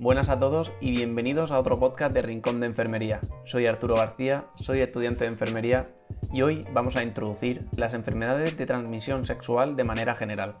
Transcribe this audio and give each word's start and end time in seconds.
Buenas 0.00 0.30
a 0.30 0.40
todos 0.40 0.72
y 0.80 0.92
bienvenidos 0.92 1.50
a 1.50 1.58
otro 1.58 1.78
podcast 1.78 2.14
de 2.14 2.22
Rincón 2.22 2.58
de 2.58 2.66
Enfermería. 2.66 3.20
Soy 3.44 3.66
Arturo 3.66 3.96
García, 3.96 4.46
soy 4.54 4.80
estudiante 4.80 5.24
de 5.24 5.30
enfermería 5.30 5.88
y 6.32 6.40
hoy 6.40 6.64
vamos 6.72 6.96
a 6.96 7.02
introducir 7.02 7.66
las 7.76 7.92
enfermedades 7.92 8.56
de 8.56 8.64
transmisión 8.64 9.26
sexual 9.26 9.76
de 9.76 9.84
manera 9.84 10.14
general, 10.14 10.56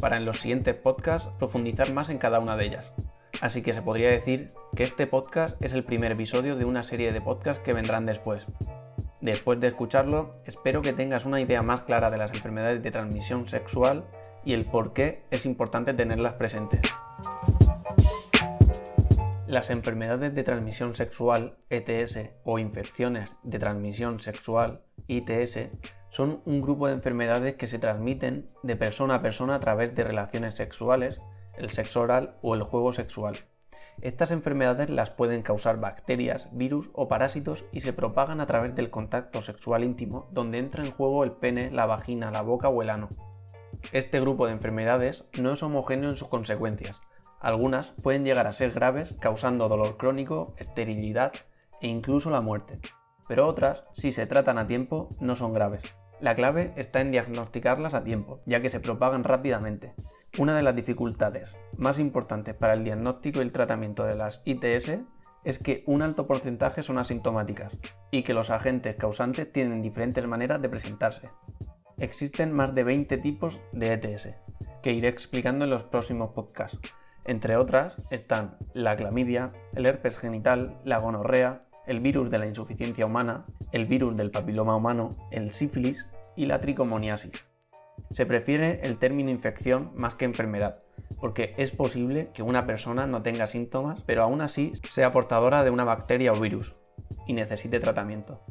para 0.00 0.16
en 0.16 0.24
los 0.24 0.40
siguientes 0.40 0.74
podcasts 0.74 1.28
profundizar 1.38 1.92
más 1.92 2.08
en 2.08 2.16
cada 2.16 2.40
una 2.40 2.56
de 2.56 2.64
ellas. 2.64 2.94
Así 3.42 3.60
que 3.60 3.74
se 3.74 3.82
podría 3.82 4.08
decir 4.08 4.54
que 4.74 4.84
este 4.84 5.06
podcast 5.06 5.62
es 5.62 5.74
el 5.74 5.84
primer 5.84 6.12
episodio 6.12 6.56
de 6.56 6.64
una 6.64 6.82
serie 6.82 7.12
de 7.12 7.20
podcasts 7.20 7.62
que 7.62 7.74
vendrán 7.74 8.06
después. 8.06 8.46
Después 9.20 9.60
de 9.60 9.66
escucharlo, 9.66 10.36
espero 10.46 10.80
que 10.80 10.94
tengas 10.94 11.26
una 11.26 11.42
idea 11.42 11.60
más 11.60 11.82
clara 11.82 12.10
de 12.10 12.16
las 12.16 12.32
enfermedades 12.32 12.82
de 12.82 12.90
transmisión 12.90 13.50
sexual 13.50 14.04
y 14.46 14.54
el 14.54 14.64
por 14.64 14.94
qué 14.94 15.24
es 15.30 15.44
importante 15.44 15.92
tenerlas 15.92 16.32
presentes. 16.36 16.80
Las 19.58 19.70
enfermedades 19.70 20.32
de 20.36 20.44
transmisión 20.44 20.94
sexual, 20.94 21.56
ETS, 21.68 22.30
o 22.44 22.60
infecciones 22.60 23.34
de 23.42 23.58
transmisión 23.58 24.20
sexual, 24.20 24.82
ITS, 25.08 25.70
son 26.10 26.42
un 26.44 26.62
grupo 26.62 26.86
de 26.86 26.92
enfermedades 26.92 27.56
que 27.56 27.66
se 27.66 27.80
transmiten 27.80 28.48
de 28.62 28.76
persona 28.76 29.16
a 29.16 29.20
persona 29.20 29.56
a 29.56 29.58
través 29.58 29.96
de 29.96 30.04
relaciones 30.04 30.54
sexuales, 30.54 31.20
el 31.56 31.70
sexo 31.70 32.02
oral 32.02 32.36
o 32.40 32.54
el 32.54 32.62
juego 32.62 32.92
sexual. 32.92 33.34
Estas 34.00 34.30
enfermedades 34.30 34.90
las 34.90 35.10
pueden 35.10 35.42
causar 35.42 35.80
bacterias, 35.80 36.48
virus 36.52 36.90
o 36.92 37.08
parásitos 37.08 37.64
y 37.72 37.80
se 37.80 37.92
propagan 37.92 38.40
a 38.40 38.46
través 38.46 38.76
del 38.76 38.90
contacto 38.90 39.42
sexual 39.42 39.82
íntimo, 39.82 40.28
donde 40.30 40.58
entra 40.58 40.84
en 40.84 40.92
juego 40.92 41.24
el 41.24 41.32
pene, 41.32 41.72
la 41.72 41.86
vagina, 41.86 42.30
la 42.30 42.42
boca 42.42 42.68
o 42.68 42.80
el 42.80 42.90
ano. 42.90 43.08
Este 43.90 44.20
grupo 44.20 44.46
de 44.46 44.52
enfermedades 44.52 45.24
no 45.36 45.50
es 45.50 45.64
homogéneo 45.64 46.10
en 46.10 46.16
sus 46.16 46.28
consecuencias, 46.28 47.00
algunas 47.40 47.90
pueden 48.02 48.24
llegar 48.24 48.46
a 48.46 48.52
ser 48.52 48.72
graves 48.72 49.14
causando 49.20 49.68
dolor 49.68 49.96
crónico, 49.96 50.54
esterilidad 50.58 51.32
e 51.80 51.88
incluso 51.88 52.30
la 52.30 52.40
muerte, 52.40 52.80
pero 53.28 53.46
otras, 53.46 53.84
si 53.94 54.10
se 54.10 54.26
tratan 54.26 54.58
a 54.58 54.66
tiempo, 54.66 55.14
no 55.20 55.36
son 55.36 55.52
graves. 55.52 55.82
La 56.20 56.34
clave 56.34 56.72
está 56.76 57.00
en 57.00 57.12
diagnosticarlas 57.12 57.94
a 57.94 58.02
tiempo, 58.02 58.40
ya 58.44 58.60
que 58.60 58.70
se 58.70 58.80
propagan 58.80 59.22
rápidamente. 59.22 59.94
Una 60.36 60.56
de 60.56 60.62
las 60.62 60.74
dificultades 60.74 61.56
más 61.76 62.00
importantes 62.00 62.54
para 62.54 62.72
el 62.72 62.82
diagnóstico 62.82 63.38
y 63.38 63.42
el 63.42 63.52
tratamiento 63.52 64.04
de 64.04 64.16
las 64.16 64.42
ITS 64.44 64.98
es 65.44 65.58
que 65.58 65.84
un 65.86 66.02
alto 66.02 66.26
porcentaje 66.26 66.82
son 66.82 66.98
asintomáticas 66.98 67.76
y 68.10 68.22
que 68.22 68.34
los 68.34 68.50
agentes 68.50 68.96
causantes 68.96 69.52
tienen 69.52 69.80
diferentes 69.80 70.26
maneras 70.26 70.60
de 70.60 70.68
presentarse. 70.68 71.30
Existen 71.98 72.52
más 72.52 72.74
de 72.74 72.84
20 72.84 73.18
tipos 73.18 73.60
de 73.72 73.92
ETS, 73.92 74.30
que 74.82 74.92
iré 74.92 75.08
explicando 75.08 75.64
en 75.64 75.70
los 75.70 75.84
próximos 75.84 76.30
podcasts, 76.30 76.78
entre 77.28 77.56
otras 77.56 77.98
están 78.10 78.56
la 78.72 78.96
clamidia, 78.96 79.52
el 79.74 79.84
herpes 79.84 80.18
genital, 80.18 80.78
la 80.84 80.96
gonorrea, 80.96 81.66
el 81.86 82.00
virus 82.00 82.30
de 82.30 82.38
la 82.38 82.46
insuficiencia 82.46 83.04
humana, 83.04 83.44
el 83.70 83.84
virus 83.84 84.16
del 84.16 84.30
papiloma 84.30 84.74
humano, 84.74 85.14
el 85.30 85.52
sífilis 85.52 86.06
y 86.36 86.46
la 86.46 86.60
tricomoniasis. 86.60 87.44
Se 88.10 88.24
prefiere 88.24 88.80
el 88.82 88.96
término 88.96 89.30
infección 89.30 89.92
más 89.94 90.14
que 90.14 90.24
enfermedad, 90.24 90.78
porque 91.20 91.54
es 91.58 91.70
posible 91.70 92.30
que 92.32 92.42
una 92.42 92.64
persona 92.64 93.06
no 93.06 93.20
tenga 93.20 93.46
síntomas, 93.46 94.02
pero 94.06 94.22
aún 94.22 94.40
así 94.40 94.72
sea 94.90 95.12
portadora 95.12 95.64
de 95.64 95.70
una 95.70 95.84
bacteria 95.84 96.32
o 96.32 96.40
virus 96.40 96.76
y 97.26 97.34
necesite 97.34 97.78
tratamiento. 97.78 98.42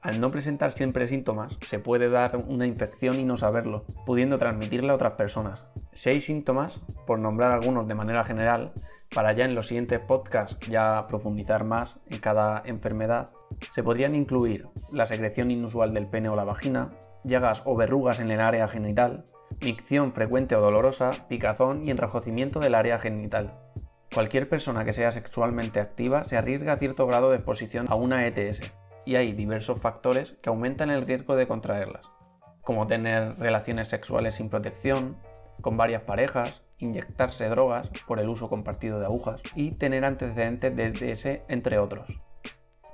Al 0.00 0.20
no 0.20 0.30
presentar 0.30 0.70
siempre 0.70 1.08
síntomas, 1.08 1.58
se 1.62 1.80
puede 1.80 2.08
dar 2.08 2.36
una 2.36 2.68
infección 2.68 3.18
y 3.18 3.24
no 3.24 3.36
saberlo, 3.36 3.84
pudiendo 4.04 4.38
transmitirla 4.38 4.92
a 4.92 4.94
otras 4.94 5.14
personas. 5.14 5.66
Hay 6.04 6.20
síntomas, 6.20 6.82
por 7.06 7.18
nombrar 7.18 7.50
algunos 7.50 7.88
de 7.88 7.94
manera 7.94 8.22
general, 8.22 8.72
para 9.12 9.32
ya 9.32 9.44
en 9.44 9.54
los 9.54 9.68
siguientes 9.68 9.98
podcasts 9.98 10.58
ya 10.68 11.06
profundizar 11.08 11.64
más 11.64 11.98
en 12.10 12.18
cada 12.18 12.62
enfermedad, 12.64 13.30
se 13.72 13.82
podrían 13.82 14.14
incluir 14.14 14.68
la 14.92 15.06
secreción 15.06 15.50
inusual 15.50 15.94
del 15.94 16.06
pene 16.06 16.28
o 16.28 16.36
la 16.36 16.44
vagina, 16.44 16.92
llagas 17.24 17.62
o 17.64 17.74
verrugas 17.76 18.20
en 18.20 18.30
el 18.30 18.40
área 18.40 18.68
genital, 18.68 19.26
micción 19.60 20.12
frecuente 20.12 20.54
o 20.54 20.60
dolorosa, 20.60 21.26
picazón 21.28 21.86
y 21.86 21.90
enrojecimiento 21.90 22.60
del 22.60 22.74
área 22.74 22.98
genital. 22.98 23.58
Cualquier 24.14 24.48
persona 24.48 24.84
que 24.84 24.92
sea 24.92 25.10
sexualmente 25.10 25.80
activa 25.80 26.22
se 26.24 26.36
arriesga 26.36 26.74
a 26.74 26.78
cierto 26.78 27.06
grado 27.06 27.30
de 27.30 27.36
exposición 27.36 27.86
a 27.88 27.96
una 27.96 28.26
ETS, 28.26 28.60
y 29.04 29.16
hay 29.16 29.32
diversos 29.32 29.80
factores 29.80 30.36
que 30.42 30.50
aumentan 30.50 30.90
el 30.90 31.06
riesgo 31.06 31.36
de 31.36 31.48
contraerlas, 31.48 32.06
como 32.62 32.86
tener 32.86 33.38
relaciones 33.38 33.88
sexuales 33.88 34.34
sin 34.36 34.50
protección, 34.50 35.16
con 35.60 35.76
varias 35.76 36.02
parejas, 36.02 36.62
inyectarse 36.78 37.48
drogas 37.48 37.90
por 38.06 38.20
el 38.20 38.28
uso 38.28 38.48
compartido 38.48 38.98
de 38.98 39.06
agujas 39.06 39.42
y 39.54 39.72
tener 39.72 40.04
antecedentes 40.04 40.76
de 40.76 40.86
ETS, 40.86 41.42
entre 41.48 41.78
otros. 41.78 42.20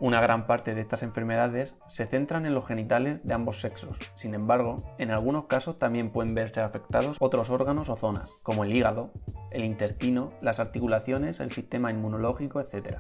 Una 0.03 0.21
gran 0.21 0.49
parte 0.49 0.75
de 0.75 0.81
estas 0.81 1.05
enfermedades 1.05 1.77
se 1.87 2.07
centran 2.07 2.45
en 2.45 2.55
los 2.55 2.67
genitales 2.67 3.25
de 3.25 3.35
ambos 3.35 3.61
sexos, 3.61 3.97
sin 4.17 4.35
embargo, 4.35 4.83
en 4.99 5.13
algunos 5.13 5.45
casos 5.45 5.79
también 5.79 6.11
pueden 6.11 6.35
verse 6.35 6.61
afectados 6.61 7.17
otros 7.21 7.51
órganos 7.51 7.89
o 7.89 7.95
zonas, 7.95 8.29
como 8.43 8.65
el 8.65 8.75
hígado, 8.75 9.13
el 9.53 9.65
intestino, 9.65 10.33
las 10.41 10.59
articulaciones, 10.59 11.39
el 11.39 11.53
sistema 11.53 11.93
inmunológico, 11.93 12.61
etc. 12.61 12.97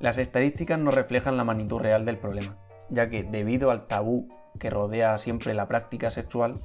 Las 0.00 0.18
estadísticas 0.18 0.80
no 0.80 0.90
reflejan 0.90 1.36
la 1.36 1.44
magnitud 1.44 1.78
real 1.78 2.04
del 2.04 2.18
problema, 2.18 2.56
ya 2.90 3.08
que 3.08 3.22
debido 3.22 3.70
al 3.70 3.86
tabú 3.86 4.28
que 4.58 4.68
rodea 4.68 5.18
siempre 5.18 5.54
la 5.54 5.68
práctica 5.68 6.10
sexual, 6.10 6.56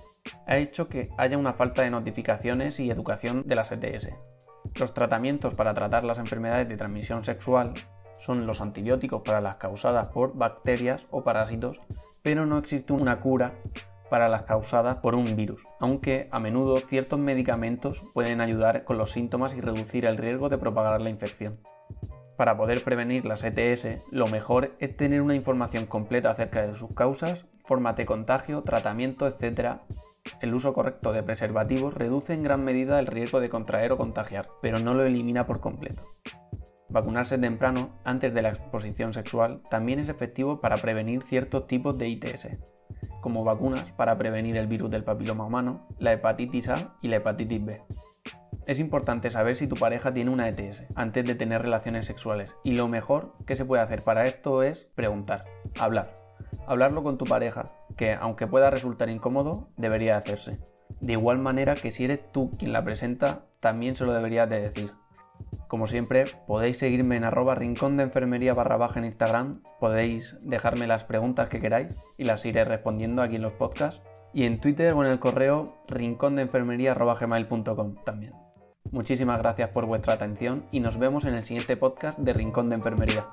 ha 0.45 0.57
hecho 0.57 0.89
que 0.89 1.09
haya 1.17 1.37
una 1.37 1.53
falta 1.53 1.81
de 1.81 1.89
notificaciones 1.89 2.79
y 2.79 2.89
educación 2.89 3.43
de 3.45 3.55
las 3.55 3.71
ETS. 3.71 4.09
Los 4.79 4.93
tratamientos 4.93 5.53
para 5.53 5.73
tratar 5.73 6.03
las 6.03 6.19
enfermedades 6.19 6.67
de 6.67 6.77
transmisión 6.77 7.23
sexual 7.23 7.73
son 8.19 8.45
los 8.47 8.61
antibióticos 8.61 9.21
para 9.21 9.41
las 9.41 9.55
causadas 9.55 10.07
por 10.07 10.35
bacterias 10.35 11.07
o 11.11 11.23
parásitos, 11.23 11.79
pero 12.21 12.45
no 12.45 12.57
existe 12.57 12.93
una 12.93 13.19
cura 13.19 13.53
para 14.09 14.29
las 14.29 14.43
causadas 14.43 14.97
por 14.97 15.15
un 15.15 15.35
virus, 15.35 15.63
aunque 15.79 16.27
a 16.31 16.39
menudo 16.39 16.77
ciertos 16.77 17.19
medicamentos 17.19 18.03
pueden 18.13 18.41
ayudar 18.41 18.83
con 18.83 18.97
los 18.97 19.11
síntomas 19.11 19.53
y 19.55 19.61
reducir 19.61 20.05
el 20.05 20.17
riesgo 20.17 20.49
de 20.49 20.57
propagar 20.57 21.01
la 21.01 21.09
infección. 21.09 21.59
Para 22.37 22.55
poder 22.55 22.83
prevenir 22.83 23.25
las 23.25 23.43
ETS, 23.43 24.03
lo 24.11 24.27
mejor 24.27 24.75
es 24.79 24.95
tener 24.95 25.21
una 25.21 25.33
información 25.33 25.87
completa 25.87 26.29
acerca 26.29 26.65
de 26.65 26.75
sus 26.75 26.93
causas, 26.93 27.45
formas 27.59 27.95
de 27.95 28.05
contagio, 28.05 28.61
tratamiento, 28.61 29.27
etc. 29.27 29.79
El 30.41 30.53
uso 30.53 30.73
correcto 30.73 31.13
de 31.13 31.23
preservativos 31.23 31.93
reduce 31.93 32.33
en 32.33 32.43
gran 32.43 32.63
medida 32.63 32.99
el 32.99 33.07
riesgo 33.07 33.39
de 33.39 33.49
contraer 33.49 33.91
o 33.91 33.97
contagiar, 33.97 34.49
pero 34.61 34.79
no 34.79 34.93
lo 34.93 35.03
elimina 35.03 35.45
por 35.45 35.59
completo. 35.59 36.03
Vacunarse 36.89 37.37
temprano, 37.37 37.89
antes 38.03 38.33
de 38.33 38.41
la 38.41 38.49
exposición 38.49 39.13
sexual, 39.13 39.61
también 39.69 39.99
es 39.99 40.09
efectivo 40.09 40.61
para 40.61 40.77
prevenir 40.77 41.21
ciertos 41.21 41.67
tipos 41.67 41.97
de 41.97 42.07
ITS, 42.07 42.49
como 43.21 43.43
vacunas 43.43 43.91
para 43.93 44.17
prevenir 44.17 44.55
el 44.57 44.67
virus 44.67 44.89
del 44.89 45.03
papiloma 45.03 45.45
humano, 45.45 45.87
la 45.99 46.13
hepatitis 46.13 46.69
A 46.69 46.95
y 47.01 47.09
la 47.09 47.17
hepatitis 47.17 47.65
B. 47.65 47.81
Es 48.67 48.79
importante 48.79 49.29
saber 49.29 49.55
si 49.55 49.67
tu 49.67 49.75
pareja 49.75 50.13
tiene 50.13 50.29
una 50.29 50.49
ETS 50.49 50.83
antes 50.95 51.25
de 51.25 51.35
tener 51.35 51.61
relaciones 51.61 52.05
sexuales 52.05 52.57
y 52.63 52.71
lo 52.73 52.89
mejor 52.89 53.33
que 53.45 53.55
se 53.55 53.63
puede 53.63 53.81
hacer 53.81 54.01
para 54.03 54.25
esto 54.25 54.61
es 54.61 54.89
preguntar, 54.93 55.45
hablar. 55.79 56.17
Hablarlo 56.67 57.01
con 57.01 57.17
tu 57.17 57.25
pareja, 57.25 57.71
que 57.97 58.13
aunque 58.13 58.47
pueda 58.47 58.69
resultar 58.69 59.09
incómodo, 59.09 59.69
debería 59.75 60.17
hacerse. 60.17 60.59
De 61.01 61.13
igual 61.13 61.39
manera 61.39 61.75
que 61.75 61.91
si 61.91 62.05
eres 62.05 62.31
tú 62.31 62.51
quien 62.57 62.71
la 62.71 62.83
presenta, 62.83 63.45
también 63.59 63.95
se 63.95 64.05
lo 64.05 64.13
deberías 64.13 64.49
de 64.49 64.61
decir. 64.61 64.91
Como 65.67 65.87
siempre, 65.87 66.23
podéis 66.47 66.77
seguirme 66.77 67.17
en 67.17 67.25
arroba 67.25 67.55
rincón 67.55 67.97
de 67.97 68.03
enfermería 68.03 68.53
barra 68.53 68.77
baja 68.77 68.99
en 68.99 69.05
Instagram, 69.05 69.63
podéis 69.79 70.37
dejarme 70.41 70.87
las 70.87 71.03
preguntas 71.03 71.49
que 71.49 71.59
queráis 71.59 71.93
y 72.17 72.23
las 72.23 72.45
iré 72.45 72.63
respondiendo 72.63 73.21
aquí 73.21 73.35
en 73.35 73.41
los 73.41 73.53
podcasts, 73.53 74.01
y 74.33 74.45
en 74.45 74.59
Twitter 74.59 74.93
o 74.93 75.03
en 75.03 75.11
el 75.11 75.19
correo 75.19 75.75
rincondeenfermería.gmail.com 75.87 77.95
también. 78.03 78.33
Muchísimas 78.91 79.39
gracias 79.39 79.69
por 79.69 79.85
vuestra 79.85 80.13
atención 80.13 80.65
y 80.71 80.79
nos 80.79 80.97
vemos 80.97 81.25
en 81.25 81.33
el 81.33 81.43
siguiente 81.43 81.75
podcast 81.75 82.17
de 82.19 82.33
Rincón 82.33 82.69
de 82.69 82.75
Enfermería. 82.75 83.25